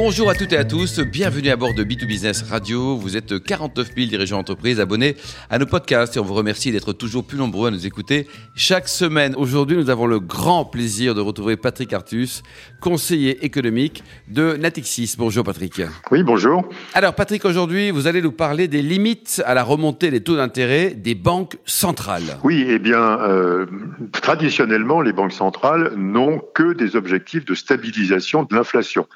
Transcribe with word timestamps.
Bonjour 0.00 0.30
à 0.30 0.34
toutes 0.36 0.52
et 0.52 0.56
à 0.56 0.64
tous, 0.64 1.00
bienvenue 1.00 1.50
à 1.50 1.56
bord 1.56 1.74
de 1.74 1.82
B2Business 1.82 2.48
Radio. 2.48 2.94
Vous 2.94 3.16
êtes 3.16 3.42
49 3.42 3.96
000 3.96 4.06
dirigeants 4.06 4.36
d'entreprise 4.36 4.78
abonnés 4.78 5.16
à 5.50 5.58
nos 5.58 5.66
podcasts 5.66 6.16
et 6.16 6.20
on 6.20 6.24
vous 6.24 6.34
remercie 6.34 6.70
d'être 6.70 6.92
toujours 6.92 7.26
plus 7.26 7.36
nombreux 7.36 7.66
à 7.66 7.70
nous 7.72 7.84
écouter 7.84 8.28
chaque 8.54 8.86
semaine. 8.86 9.34
Aujourd'hui, 9.36 9.76
nous 9.76 9.90
avons 9.90 10.06
le 10.06 10.20
grand 10.20 10.64
plaisir 10.64 11.16
de 11.16 11.20
retrouver 11.20 11.56
Patrick 11.56 11.92
Artus, 11.92 12.44
conseiller 12.80 13.44
économique 13.44 14.04
de 14.28 14.54
Natixis. 14.54 15.16
Bonjour 15.18 15.42
Patrick. 15.42 15.82
Oui, 16.12 16.22
bonjour. 16.22 16.68
Alors 16.94 17.16
Patrick, 17.16 17.44
aujourd'hui, 17.44 17.90
vous 17.90 18.06
allez 18.06 18.22
nous 18.22 18.30
parler 18.30 18.68
des 18.68 18.82
limites 18.82 19.42
à 19.46 19.54
la 19.54 19.64
remontée 19.64 20.12
des 20.12 20.22
taux 20.22 20.36
d'intérêt 20.36 20.90
des 20.90 21.16
banques 21.16 21.56
centrales. 21.66 22.38
Oui, 22.44 22.64
eh 22.68 22.78
bien, 22.78 23.18
euh, 23.22 23.66
traditionnellement, 24.12 25.00
les 25.00 25.12
banques 25.12 25.32
centrales 25.32 25.92
n'ont 25.96 26.40
que 26.54 26.72
des 26.72 26.94
objectifs 26.94 27.44
de 27.44 27.56
stabilisation 27.56 28.44
de 28.44 28.54
l'inflation. 28.54 29.08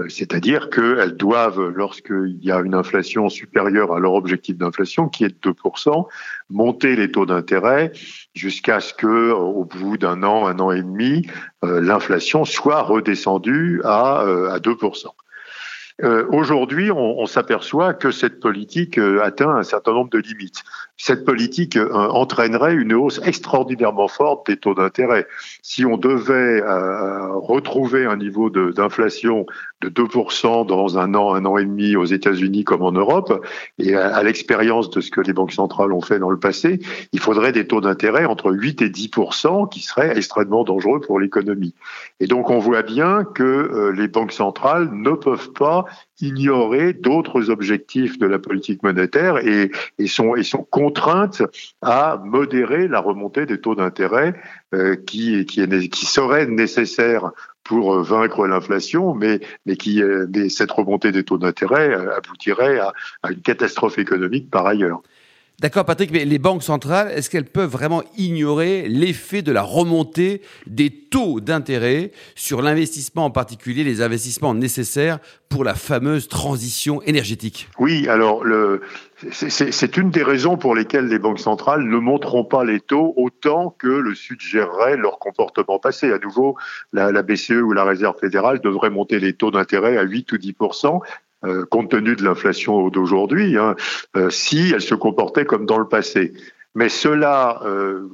Euh, 0.00 0.08
c'est-à-dire 0.08 0.70
qu'elles 0.70 1.16
doivent, 1.16 1.68
lorsqu'il 1.74 2.38
y 2.42 2.50
a 2.50 2.60
une 2.60 2.74
inflation 2.74 3.28
supérieure 3.28 3.92
à 3.94 3.98
leur 3.98 4.14
objectif 4.14 4.56
d'inflation, 4.56 5.08
qui 5.08 5.24
est 5.24 5.44
de 5.44 5.50
2%, 5.50 6.06
monter 6.50 6.96
les 6.96 7.10
taux 7.10 7.26
d'intérêt 7.26 7.92
jusqu'à 8.34 8.80
ce 8.80 8.94
que, 8.94 9.30
au 9.32 9.64
bout 9.64 9.98
d'un 9.98 10.22
an, 10.22 10.46
un 10.46 10.58
an 10.58 10.70
et 10.70 10.82
demi, 10.82 11.26
euh, 11.64 11.80
l'inflation 11.80 12.44
soit 12.44 12.82
redescendue 12.82 13.80
à, 13.84 14.22
euh, 14.22 14.50
à 14.50 14.58
2%. 14.58 15.08
Euh, 16.04 16.26
Aujourd'hui, 16.30 16.90
on, 16.92 17.18
on 17.18 17.26
s'aperçoit 17.26 17.92
que 17.92 18.10
cette 18.10 18.38
politique 18.40 18.98
euh, 18.98 19.22
atteint 19.22 19.50
un 19.50 19.64
certain 19.64 19.92
nombre 19.92 20.10
de 20.10 20.18
limites. 20.18 20.62
Cette 21.00 21.24
politique 21.24 21.76
euh, 21.76 21.92
entraînerait 21.92 22.74
une 22.74 22.92
hausse 22.92 23.20
extraordinairement 23.24 24.08
forte 24.08 24.48
des 24.48 24.56
taux 24.56 24.74
d'intérêt. 24.74 25.28
Si 25.62 25.84
on 25.84 25.96
devait 25.96 26.60
euh, 26.60 27.32
retrouver 27.34 28.04
un 28.04 28.16
niveau 28.16 28.50
d'inflation 28.50 29.46
de, 29.80 29.88
2% 29.88 30.66
dans 30.66 30.98
un 30.98 31.14
an, 31.14 31.34
un 31.34 31.44
an 31.44 31.56
et 31.56 31.64
demi 31.64 31.94
aux 31.94 32.04
États-Unis 32.04 32.64
comme 32.64 32.82
en 32.82 32.90
Europe, 32.90 33.46
et 33.78 33.94
à, 33.94 34.08
à 34.08 34.22
l'expérience 34.24 34.90
de 34.90 35.00
ce 35.00 35.12
que 35.12 35.20
les 35.20 35.32
banques 35.32 35.52
centrales 35.52 35.92
ont 35.92 36.00
fait 36.00 36.18
dans 36.18 36.30
le 36.30 36.38
passé, 36.38 36.80
il 37.12 37.20
faudrait 37.20 37.52
des 37.52 37.68
taux 37.68 37.80
d'intérêt 37.80 38.24
entre 38.24 38.50
8 38.50 38.82
et 38.82 38.88
10% 38.88 39.68
qui 39.68 39.80
seraient 39.80 40.16
extrêmement 40.16 40.64
dangereux 40.64 41.00
pour 41.00 41.20
l'économie. 41.20 41.74
Et 42.18 42.26
donc 42.26 42.50
on 42.50 42.58
voit 42.58 42.82
bien 42.82 43.22
que 43.22 43.44
euh, 43.44 43.92
les 43.92 44.08
banques 44.08 44.32
centrales 44.32 44.90
ne 44.92 45.12
peuvent 45.12 45.52
pas 45.52 45.84
ignorer 46.20 46.92
d'autres 46.92 47.50
objectifs 47.50 48.18
de 48.18 48.26
la 48.26 48.38
politique 48.38 48.82
monétaire 48.82 49.38
et, 49.38 49.70
sont, 50.06 50.34
contraintes 50.70 51.42
à 51.82 52.20
modérer 52.24 52.88
la 52.88 53.00
remontée 53.00 53.46
des 53.46 53.60
taux 53.60 53.74
d'intérêt 53.74 54.34
euh, 54.74 54.96
qui, 54.96 55.46
serait 55.92 56.46
nécessaire 56.46 57.30
pour 57.64 57.94
euh, 57.94 58.02
vaincre 58.02 58.46
l'inflation, 58.46 59.16
euh, 59.22 59.40
mais 59.64 60.48
cette 60.48 60.70
remontée 60.70 61.12
des 61.12 61.24
taux 61.24 61.38
d'intérêt 61.38 61.94
aboutirait 61.94 62.80
à 62.80 63.30
une 63.30 63.40
catastrophe 63.42 63.98
économique 63.98 64.50
par 64.50 64.66
ailleurs. 64.66 65.02
D'accord, 65.60 65.84
Patrick, 65.84 66.12
mais 66.12 66.24
les 66.24 66.38
banques 66.38 66.62
centrales, 66.62 67.10
est-ce 67.10 67.28
qu'elles 67.28 67.44
peuvent 67.44 67.68
vraiment 67.68 68.04
ignorer 68.16 68.86
l'effet 68.86 69.42
de 69.42 69.50
la 69.50 69.62
remontée 69.62 70.40
des 70.68 70.88
taux 70.88 71.40
d'intérêt 71.40 72.12
sur 72.36 72.62
l'investissement, 72.62 73.24
en 73.24 73.30
particulier 73.32 73.82
les 73.82 74.00
investissements 74.00 74.54
nécessaires 74.54 75.18
pour 75.48 75.64
la 75.64 75.74
fameuse 75.74 76.28
transition 76.28 77.02
énergétique? 77.02 77.68
Oui, 77.80 78.06
alors 78.06 78.44
c'est 79.32 79.96
une 79.96 80.10
des 80.10 80.22
raisons 80.22 80.56
pour 80.56 80.76
lesquelles 80.76 81.08
les 81.08 81.18
banques 81.18 81.40
centrales 81.40 81.82
ne 81.82 81.98
monteront 81.98 82.44
pas 82.44 82.64
les 82.64 82.78
taux 82.78 83.12
autant 83.16 83.74
que 83.76 83.88
le 83.88 84.14
suggérerait 84.14 84.96
leur 84.96 85.18
comportement 85.18 85.80
passé. 85.80 86.12
À 86.12 86.20
nouveau, 86.20 86.56
la, 86.92 87.10
BCE 87.22 87.62
ou 87.64 87.72
la 87.72 87.82
Réserve 87.82 88.16
fédérale 88.20 88.60
devrait 88.60 88.90
monter 88.90 89.18
les 89.18 89.32
taux 89.32 89.50
d'intérêt 89.50 89.96
à 89.96 90.02
8 90.02 90.30
ou 90.30 90.38
10 90.38 90.54
euh, 91.44 91.64
compte 91.66 91.90
tenu 91.90 92.16
de 92.16 92.24
l'inflation 92.24 92.88
d'aujourd'hui, 92.88 93.56
hein, 93.56 93.76
euh, 94.16 94.28
si 94.30 94.72
elle 94.74 94.80
se 94.80 94.94
comportait 94.94 95.44
comme 95.44 95.66
dans 95.66 95.78
le 95.78 95.86
passé. 95.86 96.32
Mais 96.74 96.88
cela 96.88 97.60
euh, 97.64 98.08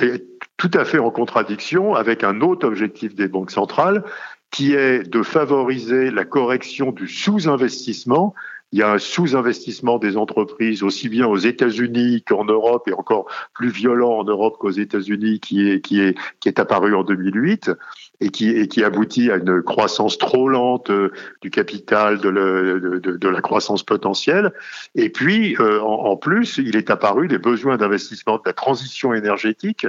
est 0.00 0.24
tout 0.56 0.70
à 0.74 0.84
fait 0.84 0.98
en 0.98 1.10
contradiction 1.10 1.94
avec 1.94 2.24
un 2.24 2.40
autre 2.40 2.66
objectif 2.66 3.14
des 3.14 3.28
banques 3.28 3.50
centrales, 3.50 4.02
qui 4.50 4.74
est 4.74 5.02
de 5.08 5.22
favoriser 5.22 6.10
la 6.10 6.24
correction 6.24 6.92
du 6.92 7.08
sous-investissement 7.08 8.34
il 8.72 8.80
y 8.80 8.82
a 8.82 8.92
un 8.92 8.98
sous-investissement 8.98 9.98
des 9.98 10.16
entreprises 10.16 10.82
aussi 10.82 11.08
bien 11.08 11.26
aux 11.26 11.36
États-Unis 11.36 12.22
qu'en 12.22 12.44
Europe 12.44 12.88
et 12.88 12.92
encore 12.92 13.26
plus 13.54 13.68
violent 13.68 14.18
en 14.18 14.24
Europe 14.24 14.56
qu'aux 14.58 14.70
États-Unis 14.70 15.40
qui 15.40 15.68
est 15.68 15.80
qui 15.80 16.00
est 16.00 16.16
qui 16.40 16.48
est 16.48 16.58
apparu 16.58 16.94
en 16.94 17.04
2008 17.04 17.70
et 18.20 18.30
qui 18.30 18.50
et 18.50 18.66
qui 18.66 18.82
aboutit 18.82 19.30
à 19.30 19.36
une 19.36 19.62
croissance 19.62 20.18
trop 20.18 20.48
lente 20.48 20.90
euh, 20.90 21.12
du 21.42 21.50
capital 21.50 22.18
de, 22.20 23.28
la 23.28 23.40
croissance 23.40 23.84
potentielle. 23.84 24.52
Et 24.94 25.10
puis 25.10 25.56
euh, 25.60 25.80
en, 25.80 26.06
en, 26.06 26.16
plus 26.16 26.58
il 26.58 26.76
est 26.76 26.90
apparu 26.90 27.28
des 27.28 27.38
besoins 27.38 27.76
d'investissement 27.76 28.36
de 28.36 28.42
la 28.46 28.52
transition 28.52 29.14
énergétique 29.14 29.86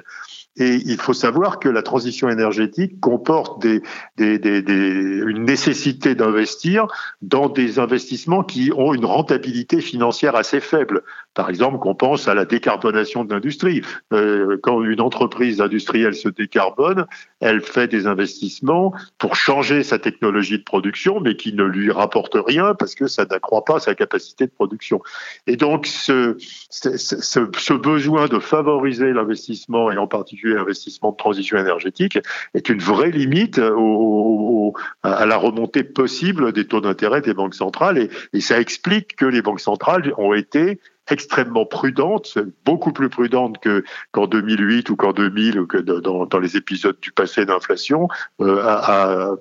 et 0.57 0.81
il 0.85 0.97
faut 0.97 1.13
savoir 1.13 1.59
que 1.59 1.69
la 1.69 1.83
transition 1.83 2.29
énergétique 2.29 2.99
comporte 2.99 3.61
des, 3.61 3.81
une 4.17 5.43
nécessité 5.43 6.15
d'investir 6.15 6.87
dans 7.21 7.47
des 7.49 7.79
investissements 7.79 8.43
qui 8.43 8.71
ont 8.75 8.93
une 8.93 9.05
rentabilité 9.05 9.81
financière 9.81 10.35
assez 10.35 10.59
faible. 10.59 11.03
Par 11.33 11.49
exemple, 11.49 11.77
qu'on 11.77 11.95
pense 11.95 12.27
à 12.27 12.33
la 12.33 12.45
décarbonation 12.45 13.23
de 13.23 13.33
l'industrie. 13.33 13.81
Euh, 14.13 14.57
quand 14.63 14.83
une 14.83 15.01
entreprise 15.01 15.61
industrielle 15.61 16.15
se 16.15 16.29
décarbone, 16.29 17.05
elle 17.39 17.61
fait 17.61 17.87
des 17.87 18.07
investissements 18.07 18.93
pour 19.17 19.35
changer 19.35 19.83
sa 19.83 19.99
technologie 19.99 20.57
de 20.57 20.63
production, 20.63 21.19
mais 21.19 21.35
qui 21.35 21.53
ne 21.53 21.63
lui 21.63 21.91
rapporte 21.91 22.35
rien 22.35 22.73
parce 22.73 22.95
que 22.95 23.07
ça 23.07 23.25
n'accroît 23.25 23.63
pas 23.63 23.79
sa 23.79 23.95
capacité 23.95 24.45
de 24.45 24.51
production. 24.51 25.01
Et 25.45 25.55
donc, 25.55 25.85
ce, 25.85 26.35
ce, 26.69 26.97
ce, 26.97 27.73
besoin 27.73 28.27
de 28.27 28.39
favoriser 28.39 29.13
l'investissement, 29.13 29.91
et 29.91 29.97
en 29.97 30.07
particulier 30.07 30.55
l'investissement 30.55 31.11
de 31.11 31.17
transition 31.17 31.57
énergétique, 31.57 32.17
est 32.53 32.69
une 32.69 32.79
vraie 32.79 33.11
limite 33.11 33.59
au, 33.59 33.77
au, 33.77 34.73
à 35.03 35.25
la 35.25 35.37
remontée 35.37 35.83
possible 35.83 36.51
des 36.53 36.65
taux 36.65 36.81
d'intérêt 36.81 37.21
des 37.21 37.33
banques 37.33 37.55
centrales. 37.55 38.09
Et 38.33 38.41
ça 38.41 38.59
explique 38.59 39.15
que 39.15 39.25
les 39.25 39.41
banques 39.41 39.61
centrales 39.61 40.13
ont 40.17 40.33
été 40.33 40.79
extrêmement 41.09 41.65
prudente, 41.65 42.37
beaucoup 42.65 42.91
plus 42.91 43.09
prudente 43.09 43.59
que 43.59 43.83
qu'en 44.11 44.27
2008 44.27 44.89
ou 44.89 44.95
qu'en 44.95 45.13
2000 45.13 45.59
ou 45.59 45.67
que 45.67 45.77
dans, 45.77 46.25
dans, 46.25 46.39
les 46.39 46.57
épisodes 46.57 46.97
du 47.01 47.11
passé 47.11 47.45
d'inflation, 47.45 48.07
euh, 48.41 48.61
a, 48.63 49.35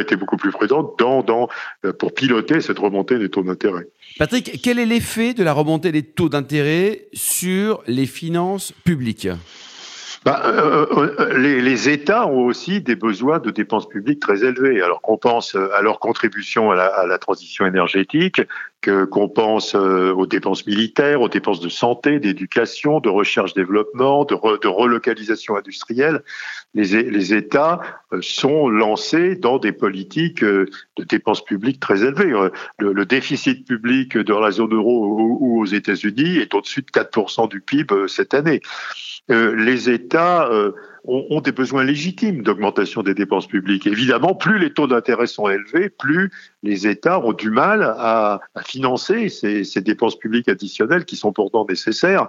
été 0.00 0.16
beaucoup 0.16 0.36
plus 0.36 0.50
prudente 0.50 0.94
dans, 0.98 1.22
dans, 1.22 1.48
euh, 1.84 1.92
pour 1.92 2.14
piloter 2.14 2.60
cette 2.60 2.78
remontée 2.78 3.18
des 3.18 3.28
taux 3.28 3.42
d'intérêt. 3.42 3.88
Patrick, 4.18 4.60
quel 4.62 4.78
est 4.78 4.86
l'effet 4.86 5.34
de 5.34 5.42
la 5.42 5.52
remontée 5.52 5.92
des 5.92 6.02
taux 6.02 6.28
d'intérêt 6.28 7.08
sur 7.12 7.82
les 7.86 8.06
finances 8.06 8.72
publiques? 8.84 9.28
Bah, 10.26 10.42
euh, 10.44 10.86
euh, 11.20 11.38
les, 11.38 11.62
les, 11.62 11.88
États 11.88 12.26
ont 12.26 12.46
aussi 12.46 12.80
des 12.80 12.96
besoins 12.96 13.38
de 13.38 13.52
dépenses 13.52 13.88
publiques 13.88 14.18
très 14.18 14.42
élevés. 14.42 14.82
Alors 14.82 15.00
qu'on 15.00 15.18
pense 15.18 15.54
à 15.54 15.80
leur 15.82 16.00
contribution 16.00 16.72
à 16.72 16.74
la, 16.74 16.86
à 16.86 17.06
la 17.06 17.18
transition 17.18 17.64
énergétique, 17.64 18.42
qu'on 18.84 19.28
pense 19.28 19.74
euh, 19.74 20.12
aux 20.12 20.26
dépenses 20.26 20.66
militaires, 20.66 21.20
aux 21.20 21.28
dépenses 21.28 21.60
de 21.60 21.68
santé, 21.68 22.20
d'éducation, 22.20 23.00
de 23.00 23.08
recherche-développement, 23.08 24.24
de, 24.24 24.34
re, 24.34 24.58
de, 24.60 24.68
relocalisation 24.68 25.56
industrielle, 25.56 26.22
les, 26.74 27.02
les, 27.02 27.34
États 27.34 27.80
euh, 28.12 28.20
sont 28.22 28.68
lancés 28.68 29.34
dans 29.34 29.58
des 29.58 29.72
politiques 29.72 30.44
de 30.44 30.68
dépenses 30.98 31.44
publiques 31.44 31.80
très 31.80 32.04
élevées. 32.04 32.32
Le, 32.78 32.92
le 32.92 33.06
déficit 33.06 33.66
public 33.66 34.16
dans 34.18 34.40
la 34.40 34.50
zone 34.50 34.74
euro 34.74 35.06
ou, 35.06 35.38
ou 35.40 35.62
aux 35.62 35.66
États-Unis 35.66 36.36
est 36.36 36.54
au-dessus 36.54 36.82
de 36.82 36.90
4% 36.90 37.48
du 37.48 37.60
PIB 37.60 38.06
cette 38.08 38.34
année. 38.34 38.60
Euh, 39.30 39.56
les 39.56 39.90
États 39.90 40.48
euh, 40.48 40.72
ont, 41.06 41.40
des 41.40 41.52
besoins 41.52 41.84
légitimes 41.84 42.42
d'augmentation 42.42 43.02
des 43.02 43.14
dépenses 43.14 43.46
publiques. 43.46 43.86
Évidemment, 43.86 44.34
plus 44.34 44.58
les 44.58 44.72
taux 44.72 44.86
d'intérêt 44.86 45.26
sont 45.26 45.48
élevés, 45.48 45.88
plus 45.88 46.30
les 46.62 46.86
États 46.86 47.20
ont 47.20 47.32
du 47.32 47.50
mal 47.50 47.82
à, 47.82 48.40
financer 48.64 49.28
ces, 49.28 49.80
dépenses 49.80 50.18
publiques 50.18 50.48
additionnelles 50.48 51.04
qui 51.04 51.16
sont 51.16 51.32
pourtant 51.32 51.64
nécessaires. 51.68 52.28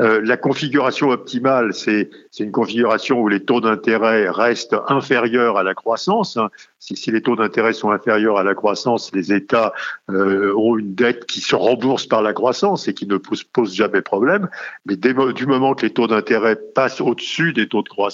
Euh, 0.00 0.20
la 0.24 0.36
configuration 0.36 1.10
optimale, 1.10 1.74
c'est 1.74 2.10
une 2.38 2.52
configuration 2.52 3.20
où 3.20 3.28
les 3.28 3.40
taux 3.40 3.60
d'intérêt 3.60 4.30
restent 4.30 4.76
inférieurs 4.88 5.58
à 5.58 5.62
la 5.62 5.74
croissance. 5.74 6.38
Si, 6.78 7.10
les 7.10 7.22
taux 7.22 7.36
d'intérêt 7.36 7.72
sont 7.72 7.90
inférieurs 7.90 8.38
à 8.38 8.44
la 8.44 8.54
croissance, 8.54 9.10
les 9.14 9.32
États 9.32 9.72
euh, 10.10 10.54
ont 10.56 10.76
une 10.76 10.94
dette 10.94 11.26
qui 11.26 11.40
se 11.40 11.56
rembourse 11.56 12.06
par 12.06 12.22
la 12.22 12.32
croissance 12.32 12.88
et 12.88 12.94
qui 12.94 13.06
ne 13.06 13.16
pose, 13.16 13.74
jamais 13.74 14.02
problème. 14.02 14.48
Mais 14.86 14.96
du 14.96 15.46
moment 15.46 15.74
que 15.74 15.86
les 15.86 15.92
taux 15.92 16.06
d'intérêt 16.06 16.56
passent 16.56 17.00
au-dessus 17.00 17.52
des 17.52 17.68
taux 17.68 17.82
de 17.82 17.88
croissance, 17.88 18.13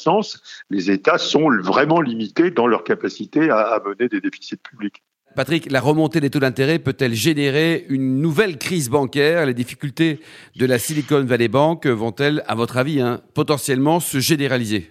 les 0.70 0.90
États 0.90 1.18
sont 1.18 1.50
vraiment 1.62 2.00
limités 2.00 2.50
dans 2.50 2.66
leur 2.66 2.84
capacité 2.84 3.50
à, 3.50 3.58
à 3.58 3.80
mener 3.80 4.08
des 4.08 4.20
déficits 4.20 4.56
publics. 4.56 5.02
Patrick, 5.36 5.70
la 5.70 5.80
remontée 5.80 6.20
des 6.20 6.28
taux 6.28 6.40
d'intérêt 6.40 6.80
peut-elle 6.80 7.14
générer 7.14 7.86
une 7.88 8.20
nouvelle 8.20 8.58
crise 8.58 8.90
bancaire? 8.90 9.46
Les 9.46 9.54
difficultés 9.54 10.20
de 10.56 10.66
la 10.66 10.78
Silicon 10.78 11.24
Valley 11.24 11.46
Bank 11.46 11.86
vont-elles, 11.86 12.42
à 12.48 12.56
votre 12.56 12.76
avis, 12.76 13.00
hein, 13.00 13.20
potentiellement 13.34 14.00
se 14.00 14.18
généraliser? 14.18 14.90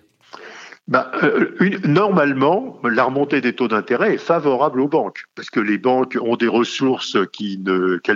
Bah, 0.87 1.11
euh, 1.23 1.77
normalement, 1.83 2.79
la 2.83 3.03
remontée 3.03 3.41
des 3.41 3.53
taux 3.53 3.67
d'intérêt 3.67 4.15
est 4.15 4.17
favorable 4.17 4.79
aux 4.79 4.87
banques, 4.87 5.25
parce 5.35 5.49
que 5.49 5.59
les 5.59 5.77
banques 5.77 6.17
ont 6.19 6.35
des 6.35 6.47
ressources 6.47 7.17
qu'elles 7.33 7.61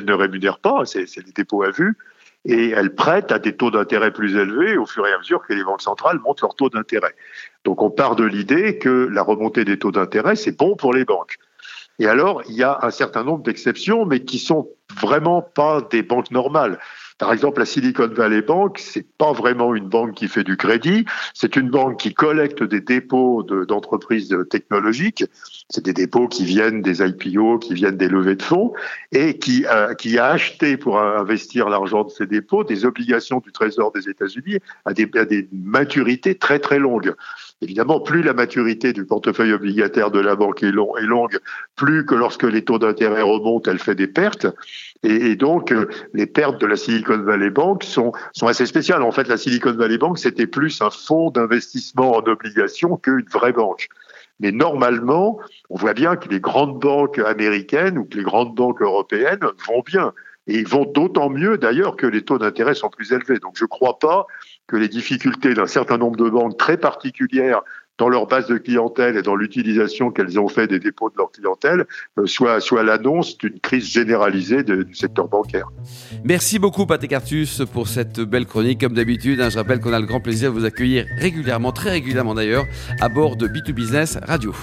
ne, 0.05 0.13
rémunèrent 0.13 0.59
pas, 0.59 0.83
c'est 0.85 1.05
les 1.17 1.31
dépôts 1.35 1.61
à 1.61 1.69
vue, 1.71 1.95
et 2.45 2.71
elles 2.71 2.93
prêtent 2.93 3.31
à 3.31 3.39
des 3.39 3.55
taux 3.55 3.71
d'intérêt 3.71 4.11
plus 4.11 4.35
élevés 4.35 4.77
au 4.77 4.85
fur 4.85 5.07
et 5.07 5.13
à 5.13 5.17
mesure 5.17 5.41
que 5.47 5.53
les 5.53 5.63
banques 5.63 5.81
centrales 5.81 6.19
montent 6.19 6.41
leurs 6.41 6.55
taux 6.55 6.69
d'intérêt. 6.69 7.15
Donc 7.63 7.81
on 7.81 7.89
part 7.89 8.15
de 8.15 8.25
l'idée 8.25 8.77
que 8.77 9.07
la 9.11 9.21
remontée 9.21 9.63
des 9.65 9.79
taux 9.79 9.91
d'intérêt, 9.91 10.35
c'est 10.35 10.57
bon 10.57 10.75
pour 10.75 10.93
les 10.93 11.05
banques. 11.05 11.37
Et 11.99 12.07
alors, 12.07 12.41
il 12.49 12.55
y 12.55 12.63
a 12.63 12.79
un 12.81 12.91
certain 12.91 13.23
nombre 13.23 13.43
d'exceptions, 13.43 14.05
mais 14.05 14.23
qui 14.23 14.39
sont 14.39 14.67
vraiment 14.99 15.41
pas 15.41 15.81
des 15.81 16.01
banques 16.01 16.31
normales. 16.31 16.79
Par 17.23 17.31
exemple, 17.31 17.59
la 17.59 17.65
Silicon 17.65 18.09
Valley 18.09 18.41
Bank, 18.41 18.79
c'est 18.79 19.05
pas 19.17 19.31
vraiment 19.31 19.73
une 19.73 19.87
banque 19.87 20.13
qui 20.13 20.27
fait 20.27 20.43
du 20.43 20.57
crédit, 20.57 21.05
c'est 21.33 21.55
une 21.55 21.69
banque 21.69 21.97
qui 21.97 22.13
collecte 22.13 22.61
des 22.63 22.81
dépôts 22.81 23.43
d'entreprises 23.43 24.35
technologiques. 24.49 25.23
C'est 25.69 25.85
des 25.85 25.93
dépôts 25.93 26.27
qui 26.27 26.43
viennent 26.43 26.81
des 26.81 27.01
IPO, 27.01 27.59
qui 27.59 27.75
viennent 27.75 27.95
des 27.95 28.09
levées 28.09 28.35
de 28.35 28.41
fonds, 28.41 28.73
et 29.13 29.37
qui, 29.37 29.65
euh, 29.71 29.93
qui 29.93 30.19
a 30.19 30.31
acheté 30.31 30.75
pour 30.75 30.99
investir 30.99 31.69
l'argent 31.69 32.03
de 32.03 32.09
ces 32.09 32.25
dépôts 32.25 32.65
des 32.65 32.83
obligations 32.83 33.39
du 33.39 33.53
Trésor 33.53 33.93
des 33.93 34.09
États-Unis 34.09 34.57
à 34.83 34.93
des 34.93 35.47
maturités 35.53 36.35
très 36.35 36.59
très 36.59 36.77
longues. 36.77 37.15
Évidemment, 37.61 37.99
plus 38.01 38.23
la 38.23 38.33
maturité 38.33 38.91
du 38.91 39.05
portefeuille 39.05 39.53
obligataire 39.53 40.11
de 40.11 40.19
la 40.19 40.35
banque 40.35 40.63
est, 40.63 40.71
longue, 40.71 41.39
plus 41.75 42.05
que 42.05 42.15
lorsque 42.15 42.43
les 42.43 42.63
taux 42.63 42.79
d'intérêt 42.79 43.21
remontent, 43.21 43.71
elle 43.71 43.79
fait 43.79 43.95
des 43.95 44.07
pertes. 44.07 44.47
Et, 45.03 45.35
donc, 45.35 45.71
euh, 45.71 45.87
les 46.13 46.25
pertes 46.25 46.59
de 46.59 46.65
la 46.65 46.75
Silicon 46.75 47.17
Valley 47.17 47.49
Bank 47.49 47.83
sont, 47.83 48.11
sont 48.33 48.47
assez 48.47 48.65
spéciales. 48.65 49.01
En 49.01 49.11
fait, 49.11 49.27
la 49.27 49.37
Silicon 49.37 49.73
Valley 49.73 49.97
Bank, 49.97 50.17
c'était 50.17 50.47
plus 50.47 50.81
un 50.81 50.89
fonds 50.89 51.29
d'investissement 51.29 52.17
en 52.17 52.19
obligations 52.19 52.97
qu'une 52.97 53.25
vraie 53.31 53.53
banque. 53.53 53.89
Mais 54.39 54.51
normalement, 54.51 55.39
on 55.69 55.77
voit 55.77 55.93
bien 55.93 56.15
que 56.15 56.27
les 56.29 56.39
grandes 56.39 56.79
banques 56.79 57.19
américaines 57.19 57.97
ou 57.97 58.05
que 58.05 58.17
les 58.17 58.23
grandes 58.23 58.55
banques 58.55 58.81
européennes 58.81 59.45
vont 59.67 59.83
bien. 59.85 60.13
Et 60.47 60.59
ils 60.59 60.67
vont 60.67 60.85
d'autant 60.85 61.29
mieux 61.29 61.57
d'ailleurs 61.57 61.95
que 61.95 62.07
les 62.07 62.21
taux 62.21 62.37
d'intérêt 62.37 62.73
sont 62.73 62.89
plus 62.89 63.13
élevés. 63.13 63.39
Donc 63.39 63.53
je 63.55 63.63
ne 63.63 63.69
crois 63.69 63.97
pas 63.99 64.25
que 64.67 64.75
les 64.75 64.89
difficultés 64.89 65.53
d'un 65.53 65.67
certain 65.67 65.97
nombre 65.97 66.17
de 66.17 66.29
banques 66.29 66.57
très 66.57 66.77
particulières 66.77 67.61
dans 67.99 68.09
leur 68.09 68.27
base 68.27 68.47
de 68.47 68.57
clientèle 68.57 69.17
et 69.17 69.21
dans 69.21 69.35
l'utilisation 69.35 70.11
qu'elles 70.11 70.39
ont 70.39 70.47
fait 70.47 70.67
des 70.67 70.79
dépôts 70.79 71.09
de 71.09 71.15
leur 71.17 71.31
clientèle 71.31 71.85
euh, 72.17 72.25
soient 72.25 72.59
soit 72.59 72.83
l'annonce 72.83 73.37
d'une 73.37 73.59
crise 73.59 73.85
généralisée 73.85 74.63
du 74.63 74.95
secteur 74.95 75.27
bancaire. 75.27 75.67
Merci 76.23 76.57
beaucoup 76.57 76.85
Patrick 76.85 77.13
Artus 77.13 77.61
pour 77.71 77.87
cette 77.87 78.19
belle 78.19 78.45
chronique. 78.45 78.81
Comme 78.81 78.93
d'habitude, 78.93 79.39
hein, 79.41 79.49
je 79.49 79.57
rappelle 79.57 79.79
qu'on 79.79 79.93
a 79.93 79.99
le 79.99 80.07
grand 80.07 80.21
plaisir 80.21 80.51
de 80.51 80.57
vous 80.57 80.65
accueillir 80.65 81.05
régulièrement, 81.17 81.71
très 81.71 81.91
régulièrement 81.91 82.33
d'ailleurs, 82.33 82.65
à 82.99 83.09
bord 83.09 83.35
de 83.35 83.47
B2Business 83.47 84.17
Radio. 84.25 84.53